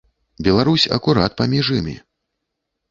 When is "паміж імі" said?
1.43-1.95